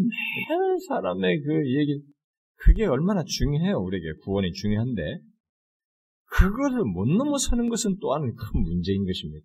[0.00, 2.00] 매일 사람의 그 얘기
[2.54, 3.78] 그게 얼마나 중요해요.
[3.78, 5.02] 우리에게 구원이 중요한데
[6.30, 9.44] 그거를 못 넘어서는 것은 또한 큰 문제인 것입니다.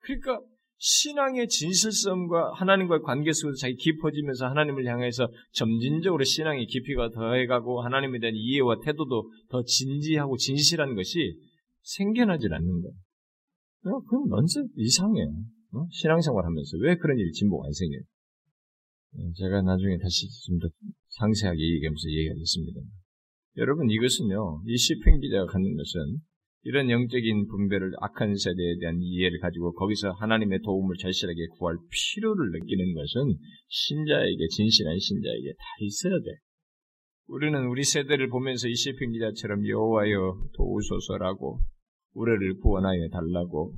[0.00, 0.40] 그러니까
[0.78, 8.34] 신앙의 진실성과 하나님과의 관계 속에서 자기 깊어지면서 하나님을 향해서 점진적으로 신앙의 깊이가 더해가고 하나님에 대한
[8.34, 11.38] 이해와 태도도 더 진지하고 진실한 것이
[11.82, 12.94] 생겨나질 않는 거예요.
[13.86, 15.28] 어, 그럼 넌센 이상해요.
[15.74, 15.86] 어?
[15.90, 18.00] 신앙생활 하면서 왜 그런 일이 진보가 안 생겨요?
[19.16, 20.68] 네, 제가 나중에 다시 좀 더
[21.08, 22.80] 상세하게 얘기하면서 얘기하겠습니다.
[23.58, 26.18] 여러분 이것은요, 이 시편 기자가 갖는 것은
[26.66, 32.94] 이런 영적인 분배를 악한 세대에 대한 이해를 가지고 거기서 하나님의 도움을 절실하게 구할 필요를 느끼는
[32.94, 33.36] 것은
[33.68, 36.38] 신자에게 진실한 신자에게 다 있어야 돼.
[37.26, 41.60] 우리는 우리 세대를 보면서 이 시편 기자처럼 여호와여 도우소서라고
[42.14, 43.74] 우리를 구원하여 달라고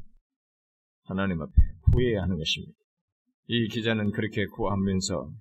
[1.04, 1.52] 하나님 앞에
[1.90, 2.72] 구해야 하는 것입니다.
[3.48, 5.32] 이 기자는 그렇게 구하면서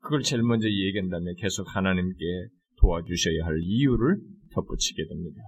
[0.00, 2.48] 그걸 제일 먼저 얘기한 다음에 계속 하나님께
[2.80, 4.16] 도와주셔야 할 이유를
[4.52, 5.42] 덧붙이게 됩니다.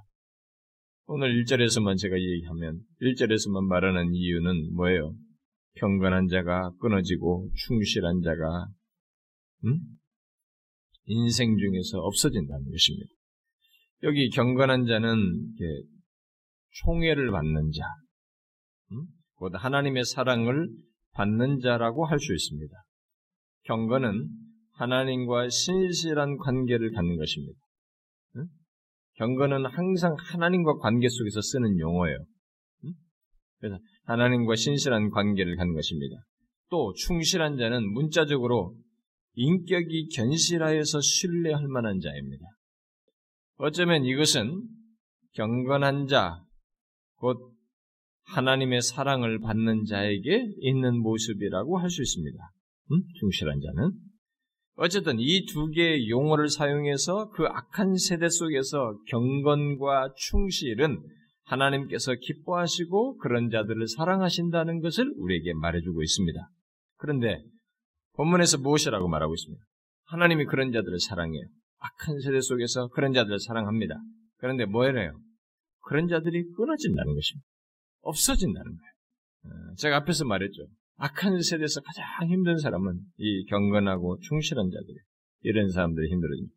[1.09, 5.15] 오늘 1절에서만 제가 얘기하면 1절에서만 말하는 이유는 뭐예요?
[5.77, 8.67] 경건한 자가 끊어지고 충실한 자가
[9.67, 9.79] 음?
[11.05, 13.07] 인생 중에서 없어진다는 것입니다.
[14.03, 15.55] 여기 경건한 자는
[16.83, 17.85] 총애를 받는 자,
[18.93, 19.07] 음?
[19.37, 20.69] 곧 하나님의 사랑을
[21.13, 22.75] 받는 자라고 할 수 있습니다.
[23.63, 24.29] 경건은
[24.73, 27.61] 하나님과 신실한 관계를 갖는 것입니다.
[29.17, 32.19] 경건은 항상 하나님과 관계 속에서 쓰는 용어예요.
[33.59, 36.17] 그래서 하나님과 신실한 관계를 갖는 것입니다.
[36.69, 38.77] 또 충실한 자는 문자적으로
[39.35, 42.45] 인격이 견실하여서 신뢰할 만한 자입니다.
[43.57, 44.63] 어쩌면 이것은
[45.33, 46.43] 경건한 자,
[47.17, 47.53] 곧
[48.25, 52.39] 하나님의 사랑을 받는 자에게 있는 모습이라고 할 수 있습니다.
[52.93, 53.03] 음?
[53.21, 53.93] 충실한 자는.
[54.77, 61.03] 어쨌든 이 두 개의 용어를 사용해서 그 악한 세대 속에서 경건과 충실은
[61.45, 66.51] 하나님께서 기뻐하시고 그런 자들을 사랑하신다는 것을 우리에게 말해주고 있습니다.
[66.97, 67.43] 그런데
[68.17, 69.65] 본문에서 무엇이라고 말하고 있습니다.
[70.07, 71.47] 하나님이 그런 자들을 사랑해요.
[71.79, 73.97] 악한 세대 속에서 그런 자들을 사랑합니다.
[74.39, 75.19] 그런데 뭐래요?
[75.83, 77.47] 그런 자들이 끊어진다는 것입니다.
[78.03, 78.93] 없어진다는 거예요.
[79.45, 80.67] 어, 제가 앞에서 말했죠.
[80.97, 84.95] 악한 세대에서 가장 힘든 사람은 이 경건하고 충실한 자들,
[85.43, 86.55] 이런 사람들이 힘들어집니다.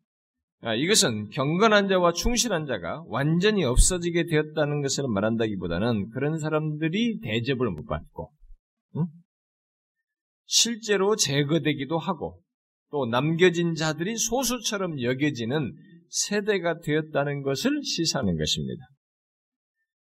[0.62, 7.86] 아, 이것은 경건한 자와 충실한 자가 완전히 없어지게 되었다는 것을 말한다기보다는 그런 사람들이 대접을 못
[7.86, 8.30] 받고,
[8.96, 9.06] 응?
[10.46, 12.42] 실제로 제거되기도 하고,
[12.90, 15.72] 또 남겨진 자들이 소수처럼 여겨지는
[16.08, 18.84] 세대가 되었다는 것을 시사하는 것입니다.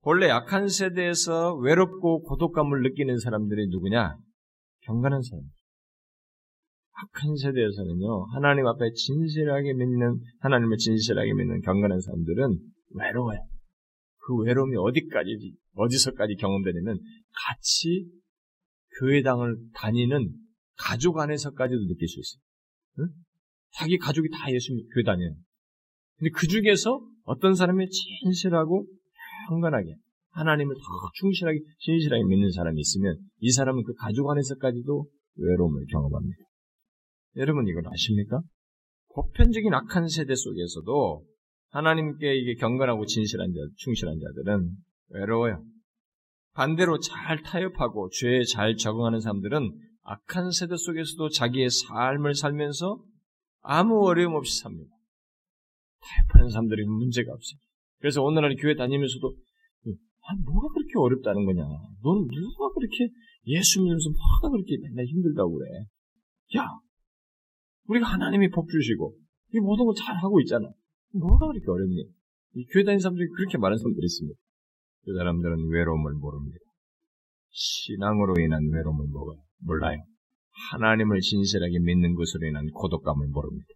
[0.04, 4.18] 본래 약한 세대에서 외롭고 고독감을 느끼는 사람들이 누구냐?
[4.82, 5.44] 경건한 사람.
[6.94, 12.60] 악한 세대에서는요, 하나님 앞에 진실하게 믿는, 하나님을 진실하게 믿는 경건한 사람들은
[12.96, 13.40] 외로워요.
[14.18, 17.00] 그 외로움이 어디까지, 어디서까지 경험되냐면,
[17.34, 18.08] 같이
[19.00, 20.32] 교회당을 다니는
[20.78, 22.42] 가족 안에서까지도 느낄 수 있어요.
[23.00, 23.14] 응?
[23.74, 25.36] 자기 가족이 다 예수 교회 다녀요.
[26.18, 28.88] 근데 그 중에서 어떤 사람이 진실하고
[29.52, 29.96] 경건하게
[30.32, 30.82] 하나님을 더
[31.16, 36.38] 충실하게 진실하게 믿는 사람이 있으면 이 사람은 그 가족 안에서까지도 외로움을 경험합니다.
[37.36, 38.42] 여러분 이걸 아십니까?
[39.14, 41.26] 보편적인 악한 세대 속에서도
[41.72, 44.72] 하나님께 이게 경건하고 진실한 자, 충실한 자들은
[45.10, 45.64] 외로워요.
[46.54, 49.72] 반대로 잘 타협하고 죄에 잘 적응하는 사람들은
[50.04, 53.04] 악한 세대 속에서도 자기의 삶을 살면서
[53.62, 54.92] 아무 어려움 없이 삽니다.
[56.02, 57.60] 타협하는 사람들이 문제가 없어요.
[58.02, 59.36] 그래서 오늘날 교회 다니면서도
[60.24, 61.62] 아, 뭐가 그렇게 어렵다는 거냐?
[62.04, 63.10] 넌 누가 그렇게
[63.48, 65.66] 예수 믿으면서 뭐가 그렇게 맨날 힘들다고 그래?
[66.58, 66.66] 야,
[67.88, 69.16] 우리가 하나님이 복 주시고
[69.54, 70.70] 이 모든 걸 잘 하고 있잖아.
[71.14, 72.06] 뭐가 그렇게 어렵니?
[72.56, 74.38] 이 교회 다니는 사람들이 그렇게 말하는 사람들이 있습니다.
[75.06, 76.60] 그 사람들은 외로움을 모릅니다.
[77.50, 79.08] 신앙으로 인한 외로움을
[79.66, 79.98] 몰라요.
[80.72, 83.68] 하나님을 진실하게 믿는 것으로 인한 고독감을 모릅니다.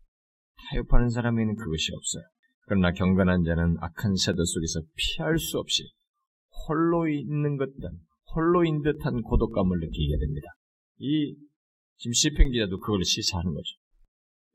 [0.70, 2.24] 타협하는 사람에는 그것이 없어요.
[2.66, 5.84] 그러나 경건한 자는 악한 세대 속에서 피할 수 없이
[6.68, 7.92] 홀로 있는 것 듯한,
[8.36, 10.48] 홀로인 듯한 고독감을 느끼게 됩니다.
[10.98, 11.36] 이
[11.98, 13.68] 지금 시편 기자도 그걸 시사하는 거죠.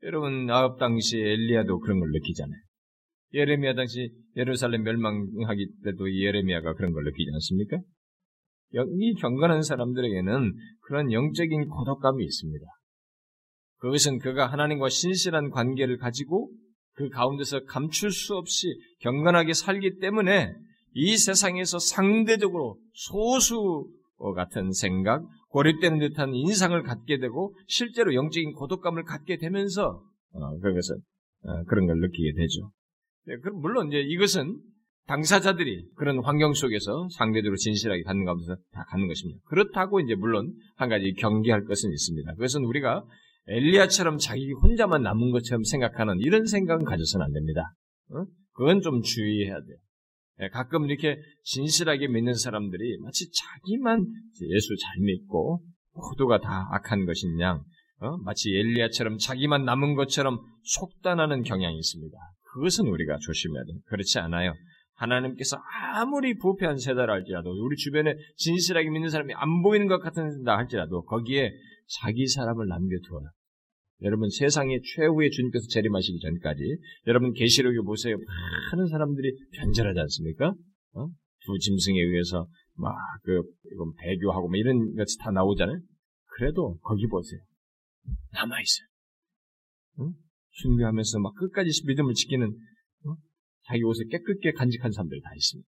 [0.03, 2.59] 여러분 아합 당시 엘리야도 그런 걸 느끼잖아요.
[3.33, 7.77] 예레미야 당시 예루살렘 멸망하기 때도 예레미야가 그런 걸 느끼지 않습니까?
[8.73, 12.65] 이 경건한 사람들에게는 그런 영적인 고독감이 있습니다.
[13.77, 16.51] 그것은 그가 하나님과 신실한 관계를 가지고
[16.93, 18.67] 그 가운데서 감출 수 없이
[18.99, 20.53] 경건하게 살기 때문에
[20.93, 23.87] 이 세상에서 상대적으로 소수
[24.35, 30.95] 같은 생각, 고립되는 듯한 인상을 갖게 되고 실제로 영적인 고독감을 갖게 되면서 어, 그것은
[31.43, 32.71] 어, 그런 걸 느끼게 되죠.
[33.25, 34.59] 네, 물론 이제 이것은
[35.07, 39.41] 당사자들이 그런 환경 속에서 상대적으로 진실하게 갖는 가운데서 다 갖는 것입니다.
[39.45, 42.33] 그렇다고 이제 물론 한 가지 경계할 것은 있습니다.
[42.33, 43.03] 그것은 우리가
[43.47, 47.73] 엘리야처럼 자기 혼자만 남은 것처럼 생각하는 이런 생각은 가져서는 안 됩니다.
[48.11, 48.25] 어?
[48.53, 49.77] 그건 좀 주의해야 돼요.
[50.41, 54.05] 예, 가끔 이렇게 진실하게 믿는 사람들이 마치 자기만
[54.49, 55.61] 예수 잘 믿고
[55.93, 57.61] 모두가 다 악한 것이냐,
[57.99, 58.17] 어?
[58.23, 62.17] 마치 엘리야처럼 자기만 남은 것처럼 속단하는 경향이 있습니다.
[62.53, 63.77] 그것은 우리가 조심해야 돼요.
[63.85, 64.53] 그렇지 않아요.
[64.95, 65.57] 하나님께서
[65.93, 71.51] 아무리 부패한 세대라 할지라도 우리 주변에 진실하게 믿는 사람이 안 보이는 것 같은다 할지라도 거기에
[71.99, 73.29] 자기 사람을 남겨두어라.
[74.03, 76.61] 여러분 세상의 최후의 주님께서 재림하시기 전까지
[77.07, 78.17] 여러분 계시록에 보세요.
[78.71, 80.53] 많은 사람들이 변절하지 않습니까?
[80.93, 81.07] 어?
[81.45, 85.79] 두 짐승에 의해서 막그 이건 배교하고 뭐 이런 것이 다 나오잖아요.
[86.25, 87.41] 그래도 거기 보세요.
[88.33, 88.87] 남아 있어요.
[89.99, 90.13] 응?
[90.49, 93.15] 순교하면서 막 끝까지 믿음을 지키는 어?
[93.65, 95.67] 자기 옷을 깨끗게 간직한 사람들이 다 있습니다.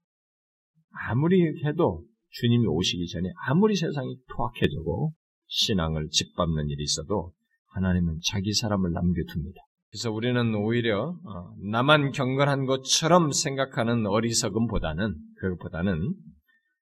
[1.09, 5.13] 아무리 해도 주님이 오시기 전에 아무리 세상이 포악해지고
[5.53, 7.31] 신앙을 짓밟는 일이 있어도
[7.75, 9.61] 하나님은 자기 사람을 남겨둡니다.
[9.91, 16.15] 그래서 우리는 오히려 어, 나만 경건한 것처럼 생각하는 어리석음보다는 그것보다는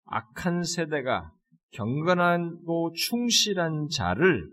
[0.05, 1.31] 악한 세대가
[1.71, 4.49] 경건하고 충실한 자를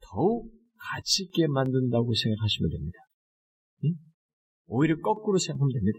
[0.00, 2.98] 더욱 가치 있게 만든다고 생각하시면 됩니다.
[3.84, 3.94] 응?
[4.66, 5.98] 오히려 거꾸로 생각하면 됩니다.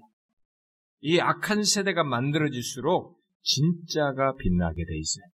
[1.01, 5.32] 이 악한 세대가 만들어질수록 진짜가 빛나게 돼 있어요.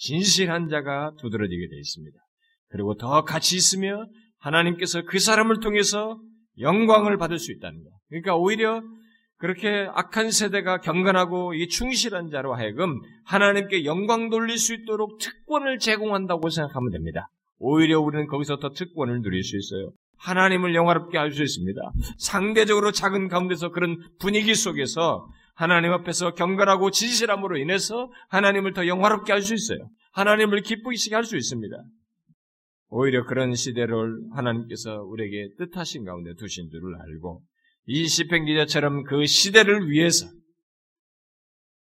[0.00, 2.18] 진실한 자가 두드러지게 돼 있습니다.
[2.70, 4.06] 그리고 더 같이 있으며
[4.38, 6.18] 하나님께서 그 사람을 통해서
[6.58, 7.90] 영광을 받을 수 있다는 거.
[8.08, 8.82] 그러니까 오히려
[9.36, 16.48] 그렇게 악한 세대가 경건하고 이 충실한 자로 하여금 하나님께 영광 돌릴 수 있도록 특권을 제공한다고
[16.50, 17.28] 생각하면 됩니다.
[17.58, 19.92] 오히려 우리는 거기서 더 특권을 누릴 수 있어요.
[20.18, 21.80] 하나님을 영화롭게 할 수 있습니다.
[22.18, 29.42] 상대적으로 작은 가운데서 그런 분위기 속에서 하나님 앞에서 경건하고 진실함으로 인해서 하나님을 더 영화롭게 할
[29.42, 29.88] 수 있어요.
[30.12, 31.76] 하나님을 기쁘시게 할 수 있습니다.
[32.88, 33.94] 오히려 그런 시대를
[34.34, 37.42] 하나님께서 우리에게 뜻하신 가운데 두신 줄을 알고
[37.86, 40.26] 이 시편 기자처럼 그 시대를 위해서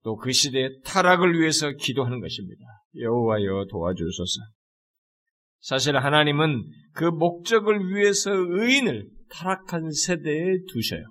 [0.03, 2.62] 또 그 시대의 타락을 위해서 기도하는 것입니다.
[2.97, 4.40] 여호와여 도와주소서.
[5.61, 11.05] 사실 하나님은 그 목적을 위해서 의인을 타락한 세대에 두셔요.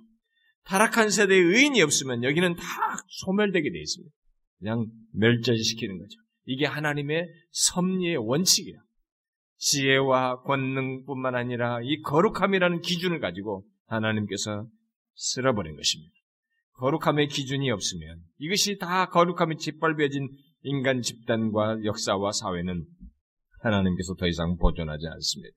[0.66, 2.64] 타락한 세대에 의인이 없으면 여기는 다
[3.08, 4.14] 소멸되게 되어 있습니다.
[4.58, 6.18] 그냥 멸절시키는 거죠.
[6.44, 8.78] 이게 하나님의 섭리의 원칙이에요.
[9.58, 14.66] 지혜와 권능뿐만 아니라 이 거룩함이라는 기준을 가지고 하나님께서
[15.14, 16.12] 쓸어버린 것입니다.
[16.74, 20.28] 거룩함의 기준이 없으면 이것이 다 거룩함이 짓밟혀진
[20.62, 22.84] 인간 집단과 역사와 사회는
[23.60, 25.56] 하나님께서 더 이상 보존하지 않습니다.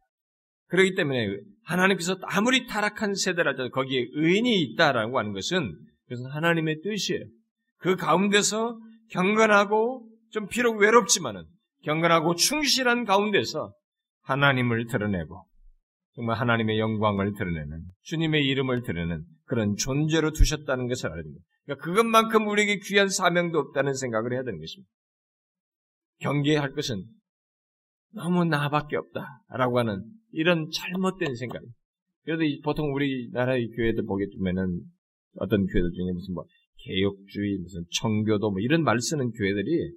[0.70, 7.26] 그렇기 때문에 하나님께서 아무리 타락한 세대라도 거기에 의인이 있다라고 하는 것은 그것은 하나님의 뜻이에요.
[7.78, 8.80] 그 가운데서
[9.12, 11.44] 경건하고 좀 비록 외롭지만은
[11.84, 13.74] 경건하고 충실한 가운데서
[14.24, 15.46] 하나님을 드러내고
[16.16, 21.44] 정말 하나님의 영광을 드러내는 주님의 이름을 드러내는 그런 존재로 두셨다는 것을 알아야 됩니다.
[21.64, 24.90] 그러니까 그것만큼 우리에게 귀한 사명도 없다는 생각을 해야 되는 것입니다.
[26.20, 27.06] 경계할 것은
[28.14, 31.62] 너무 나밖에 없다라고 하는 이런 잘못된 생각.
[32.24, 34.82] 그래도 보통 우리나라의 교회들 보게 되면은
[35.36, 36.46] 어떤 교회들 중에 무슨 뭐
[36.78, 39.94] 개혁주의, 무슨 청교도 뭐 이런 말 쓰는 교회들이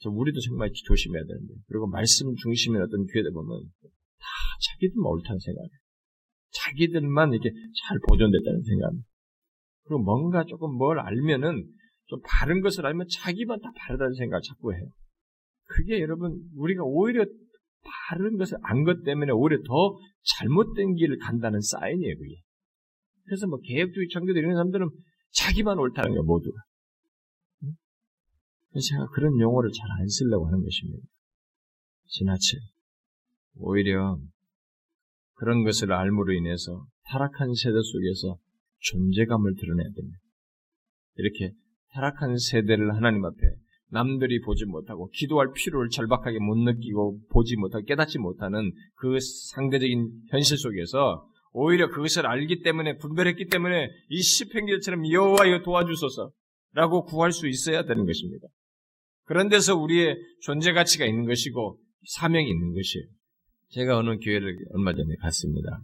[0.00, 1.54] 저 우리도 정말 조심해야 되는데.
[1.66, 4.26] 그리고 말씀 중심의 어떤 교회들 보면 다
[4.60, 5.78] 자기들만 옳다는 생각이에요.
[6.50, 8.92] 자기들만 이렇게 잘 보존됐다는 생각.
[9.84, 11.64] 그리고 뭔가 조금 뭘 알면은
[12.06, 14.86] 좀 바른 것을 알면 자기만 다 바르다는 생각을 자꾸 해요.
[15.64, 17.24] 그게 여러분 우리가 오히려
[17.84, 19.98] 바른 것을 안 것 때문에 오히려 더
[20.38, 22.40] 잘못된 길을 간다는 사인이에요, 그게.
[23.24, 24.88] 그래서 뭐 개혁주의 청교도 이런 사람들은
[25.32, 26.56] 자기만 옳다는 거예요, 모두가.
[28.70, 31.06] 그래서 제가 그런 용어를 잘 안 쓰려고 하는 것입니다.
[32.06, 32.56] 지나쳐.
[33.56, 34.18] 오히려
[35.34, 38.38] 그런 것을 알므로 인해서 타락한 세대 속에서
[38.80, 40.18] 존재감을 드러내야 됩니다.
[41.16, 41.54] 이렇게
[41.92, 43.36] 타락한 세대를 하나님 앞에
[43.94, 50.58] 남들이 보지 못하고 기도할 필요를 절박하게 못 느끼고 보지 못하고 깨닫지 못하는 그 상대적인 현실
[50.58, 58.04] 속에서 오히려 그것을 알기 때문에 분별했기 때문에 이 시편기처럼 여호와여 도와주소서라고 구할 수 있어야 되는
[58.04, 58.48] 것입니다.
[59.26, 61.78] 그런 데서 우리의 존재 가치가 있는 것이고
[62.16, 63.06] 사명이 있는 것이에요.
[63.68, 65.80] 제가 어느 교회를 얼마 전에 갔습니다.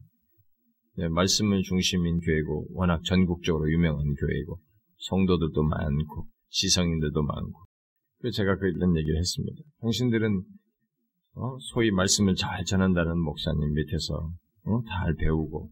[0.96, 4.58] 네, 말씀은 중심인 교회고 워낙 전국적으로 유명한 교회이고
[4.98, 7.69] 성도들도 많고 지성인들도 많고
[8.28, 9.62] 제가 그 이런 얘기를 했습니다.
[9.80, 10.42] 당신들은
[11.34, 14.30] 어, 소위 말씀을 잘 전한다는 목사님 밑에서
[14.64, 15.70] 어, 잘 배우고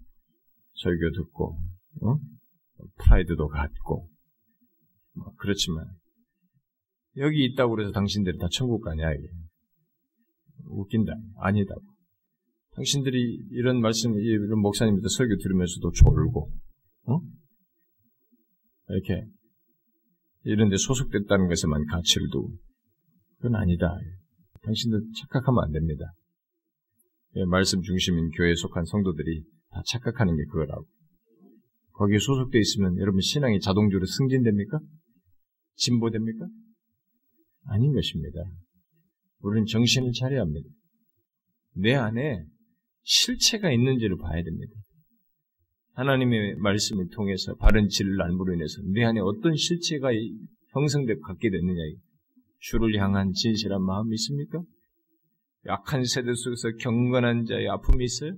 [0.74, 1.58] 설교 듣고
[2.02, 2.16] 어?
[2.96, 4.08] 프라이드도 갖고
[5.14, 5.84] 뭐 그렇지만
[7.16, 9.28] 여기 있다고 그래서 당신들이 다 천국 가냐 이게
[10.66, 11.82] 웃긴다 아니다고
[12.76, 16.52] 당신들이 이런 말씀 이런 목사님들 설교 들으면서도 졸고
[17.06, 17.20] 어?
[18.88, 19.26] 이렇게
[20.44, 22.52] 이런 데 소속됐다는 것에만 가치를 두고
[23.36, 23.96] 그건 아니다.
[24.62, 26.12] 당신들 착각하면 안 됩니다.
[27.36, 30.86] 예, 말씀 중심인 교회에 속한 성도들이 다 착각하는 게 그거라고.
[31.92, 34.78] 거기에 소속돼 있으면 여러분 신앙이 자동적으로 승진됩니까?
[35.76, 36.46] 진보됩니까?
[37.66, 38.40] 아닌 것입니다.
[39.40, 40.68] 우리는 정신을 차려야 합니다.
[41.74, 42.44] 내 안에
[43.02, 44.72] 실체가 있는지를 봐야 됩니다.
[45.98, 50.10] 하나님의 말씀을 통해서 바른 진리를 알므로 인해서 내 안에 어떤 실체가
[50.72, 51.80] 형성되고 갖게 됐느냐.
[52.60, 54.60] 주를 향한 진실한 마음이 있습니까?
[55.66, 58.32] 약한 세대 속에서 경건한 자의 아픔이 있어요?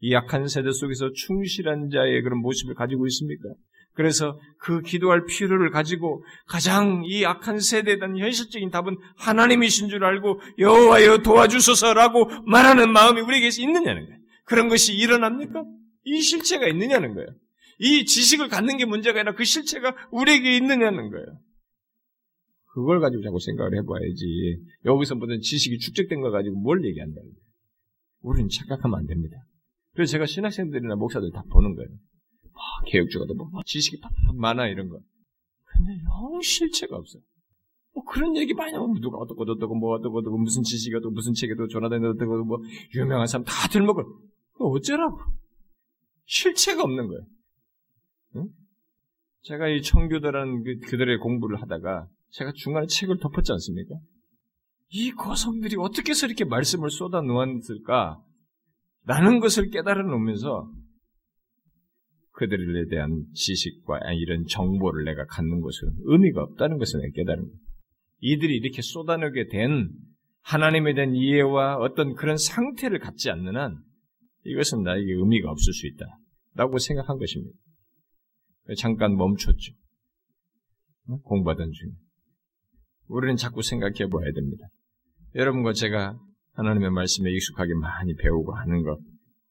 [0.00, 3.48] 이 약한 세대 속에서 충실한 자의 그런 모습을 가지고 있습니까?
[3.94, 10.40] 그래서 그 기도할 필요를 가지고 가장 이 악한 세대에 대한 현실적인 답은 하나님이신 줄 알고
[10.58, 14.18] 여호와여 도와주소서라고 말하는 마음이 우리에게 있느냐는 거예요.
[14.44, 15.64] 그런 것이 일어납니까?
[16.04, 17.28] 이 실체가 있느냐는 거예요.
[17.78, 21.26] 이 지식을 갖는 게 문제가 아니라 그 실체가 우리에게 있느냐는 거예요.
[22.72, 24.62] 그걸 가지고 자꾸 생각을 해봐야지.
[24.84, 27.40] 여기서 무슨 지식이 축적된 거 가지고 뭘 얘기한다는 거예요.
[28.22, 29.36] 우리는 착각하면 안 됩니다.
[29.94, 31.88] 그래서 제가 신학생들이나 목사들 다 보는 거예요.
[32.52, 35.00] 아, 개혁주가도 뭐 지식이 팍 많아 이런 거.
[35.64, 37.22] 근데 영 실체가 없어요.
[37.94, 41.32] 뭐 그런 얘기 많이 하면 누가 어떻고 어떻고 뭐 어떻고 어떻고 무슨 지식이 어떻고 무슨
[41.32, 42.58] 책에도 조나단이 어떻고 뭐
[42.94, 44.04] 유명한 사람 다 들먹을.
[44.58, 45.18] 어쩌라고.
[46.30, 47.22] 실체가 없는 거예요.
[48.36, 48.48] 응?
[49.42, 53.96] 제가 이 청교도라는 그, 그들의 공부를 하다가 제가 중간에 책을 덮었지 않습니까?
[54.90, 58.22] 이 고성들이 어떻게 해서 이렇게 말씀을 쏟아 놓았을까?
[59.06, 60.70] 라는 것을 깨달아 놓으면서
[62.32, 67.58] 그들에 대한 지식과 이런 정보를 내가 갖는 것은 의미가 없다는 것을 내가 깨달은 거예요.
[68.20, 69.90] 이들이 이렇게 쏟아내게 된
[70.42, 73.78] 하나님에 대한 이해와 어떤 그런 상태를 갖지 않는 한
[74.44, 76.06] 이것은 나에게 의미가 없을 수 있다.
[76.54, 77.56] 라고 생각한 것입니다.
[78.78, 79.72] 잠깐 멈췄죠.
[81.22, 81.90] 공부하던 중에.
[83.08, 84.66] 우리는 자꾸 생각해 봐야 됩니다.
[85.34, 86.18] 여러분과 제가
[86.52, 88.98] 하나님의 말씀에 익숙하게 많이 배우고 하는 것,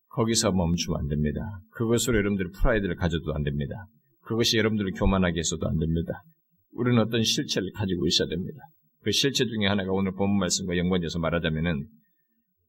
[0.09, 1.39] 거기서 멈추면 안 됩니다.
[1.71, 3.85] 그것으로 여러분들이 프라이드를 가져도 안 됩니다.
[4.21, 6.23] 그것이 여러분들을 교만하게 해서도 안 됩니다.
[6.73, 8.59] 우리는 어떤 실체를 가지고 있어야 됩니다.
[9.01, 11.87] 그 실체 중에 하나가 오늘 본문 말씀과 연관돼서 말하자면은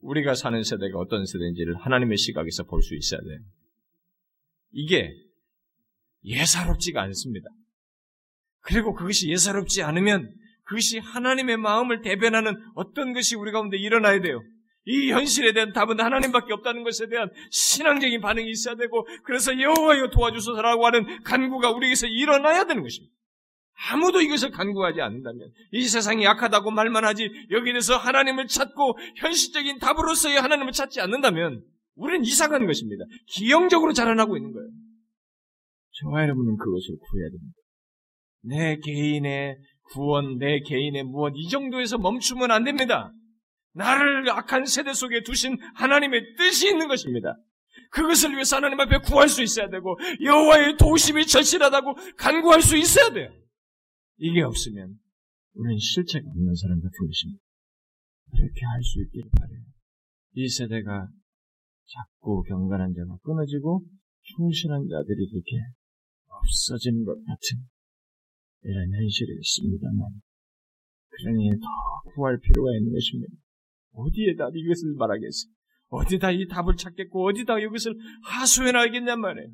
[0.01, 3.39] 우리가 사는 세대가 어떤 세대인지를 하나님의 시각에서 볼 수 있어야 돼요.
[4.73, 5.13] 이게
[6.25, 7.49] 예사롭지가 않습니다.
[8.61, 10.33] 그리고 그것이 예사롭지 않으면
[10.65, 14.41] 그것이 하나님의 마음을 대변하는 어떤 것이 우리 가운데 일어나야 돼요.
[14.85, 20.87] 이 현실에 대한 답은 하나님밖에 없다는 것에 대한 신앙적인 반응이 있어야 되고 그래서 여호와여 도와주소서라고
[20.87, 23.15] 하는 간구가 우리에게서 일어나야 되는 것입니다.
[23.89, 30.41] 아무도 이것을 간구하지 않는다면 이 세상이 약하다고 말만 하지 여기에 대해서 하나님을 찾고 현실적인 답으로서의
[30.41, 31.63] 하나님을 찾지 않는다면
[31.95, 33.05] 우리는 이상한 것입니다.
[33.27, 34.69] 기형적으로 자라나고 있는 거예요.
[36.03, 37.57] 저와 여러분은 그것을 구해야 됩니다.
[38.43, 39.57] 내 개인의
[39.93, 43.13] 구원, 내 개인의 무엇 이 정도에서 멈추면 안 됩니다.
[43.73, 47.37] 나를 악한 세대 속에 두신 하나님의 뜻이 있는 것입니다.
[47.93, 53.31] 그것을 위해서 하나님 앞에 구할 수 있어야 되고 여호와의 도심이 절실하다고 간구할 수 있어야 돼요.
[54.21, 55.01] 이게 없으면
[55.55, 57.41] 우리는 실체가 없는 사람 같은 것입니다.
[58.31, 59.65] 그렇게 할 수 있기를 바래요.
[60.35, 61.09] 이 세대가
[61.89, 63.83] 작고 경건한 자가 끊어지고
[64.23, 65.57] 충실한 자들이 그렇게
[66.29, 67.65] 없어지는 것 같은
[68.63, 70.21] 이런 현실이 있습니다만
[71.09, 73.33] 그러니 더 구할 필요가 있는 것입니다.
[73.93, 75.51] 어디에다 이것을 말하겠어요?
[75.89, 79.49] 어디다 이 답을 찾겠고 어디다 이것을 하소연하겠냔 말이에요.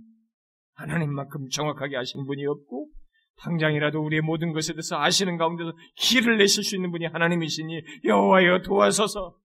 [0.75, 2.91] 하나님만큼 정확하게 아시는 분이 없고
[3.39, 9.37] 당장이라도 우리의 모든 것에 대해서 아시는 가운데서 길을 내실 수 있는 분이 하나님이시니 여호와여 도와서서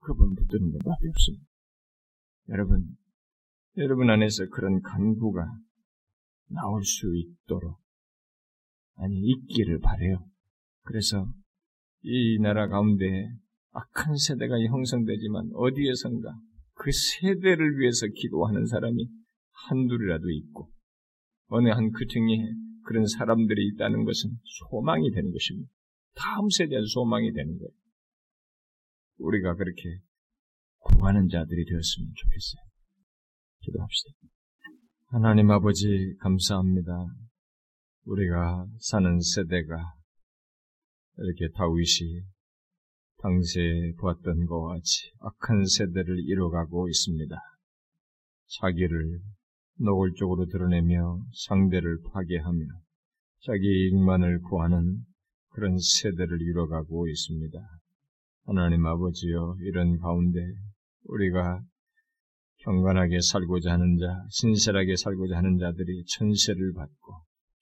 [0.00, 1.44] 그분 붙드는 것밖에 없습니다.
[2.50, 2.84] 여러분,
[3.76, 5.46] 여러분 안에서 그런 간구가
[6.50, 7.78] 나올 수 있도록
[8.96, 10.24] 아니 있기를 바래요.
[10.82, 11.26] 그래서
[12.02, 13.30] 이 나라 가운데
[13.72, 16.34] 악한 세대가 형성되지만 어디에선가
[16.74, 19.06] 그 세대를 위해서 기도하는 사람이
[19.68, 20.70] 한둘이라도 있고
[21.48, 22.50] 어느 한 규정에
[22.88, 24.30] 그런 사람들이 있다는 것은
[24.70, 25.70] 소망이 되는 것입니다.
[26.14, 27.70] 다음 세대에 소망이 되는 거예요.
[29.18, 29.82] 우리가 그렇게
[30.78, 32.62] 구하는 자들이 되었으면 좋겠어요.
[33.60, 34.10] 기도합시다.
[35.08, 36.92] 하나님 아버지 감사합니다.
[38.06, 39.76] 우리가 사는 세대가
[41.18, 42.24] 이렇게 다윗이
[43.18, 47.36] 당시에 보았던 것과 같이 악한 세대를 이뤄가고 있습니다.
[48.60, 49.20] 자기를
[49.80, 52.64] 노골적으로 드러내며 상대를 파괴하며
[53.44, 54.98] 자기 이익만을 구하는
[55.50, 57.58] 그런 세대를 이뤄가고 있습니다.
[58.46, 60.40] 하나님 아버지여 이런 가운데
[61.04, 61.60] 우리가
[62.64, 67.14] 경건하게 살고자 하는 자, 신실하게 살고자 하는 자들이 천세를 받고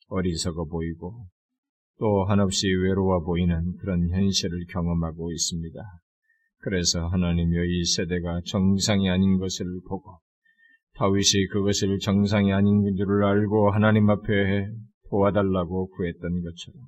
[0.09, 1.27] 어리석어 보이고
[1.99, 5.81] 또 한없이 외로워 보이는 그런 현실을 경험하고 있습니다.
[6.59, 10.19] 그래서 하나님여 이 세대가 정상이 아닌 것을 보고
[10.99, 14.67] 다윗이 그것을 정상이 아닌 줄을 알고 하나님 앞에
[15.11, 16.81] 도와달라고 구했던 것처럼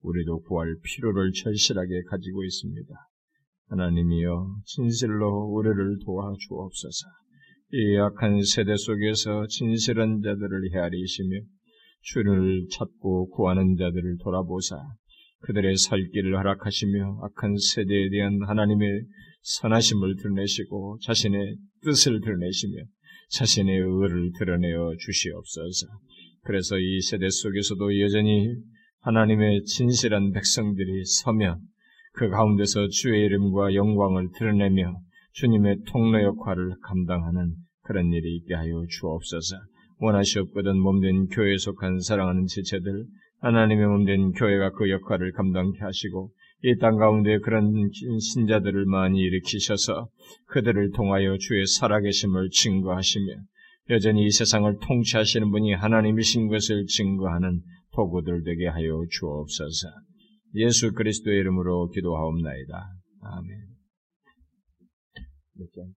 [0.00, 2.94] 우리도 구할 필요를 절실하게 가지고 있습니다.
[3.68, 7.06] 하나님이여 진실로 우리를 도와주옵소서.
[7.72, 11.36] 이 악한 세대 속에서 진실한 자들을 헤아리시며
[12.02, 14.76] 주를 찾고 구하는 자들을 돌아보사
[15.40, 19.02] 그들의 살 길을 허락하시며 악한 세대에 대한 하나님의
[19.42, 22.82] 선하심을 드러내시고 자신의 뜻을 드러내시며
[23.32, 25.86] 자신의 의를 드러내어 주시옵소서.
[26.44, 28.54] 그래서 이 세대 속에서도 여전히
[29.00, 31.58] 하나님의 진실한 백성들이 서며
[32.12, 34.94] 그 가운데서 주의 이름과 영광을 드러내며
[35.32, 39.56] 주님의 통로 역할을 감당하는 그런 일이 있게 하여 주옵소서.
[39.98, 43.06] 원하시옵거든 몸된 교회에 속한 사랑하는 지체들,
[43.40, 46.30] 하나님의 몸된 교회가 그 역할을 감당케 하시고
[46.64, 47.90] 이 땅 가운데 그런
[48.20, 50.08] 신자들을 많이 일으키셔서
[50.46, 53.34] 그들을 통하여 주의 살아계심을 증거하시며
[53.90, 57.62] 여전히 이 세상을 통치하시는 분이 하나님이신 것을 증거하는
[57.94, 59.88] 도구들 되게 하여 주옵소서.
[60.54, 62.90] 예수 그리스도의 이름으로 기도하옵나이다.
[63.22, 63.58] 아멘.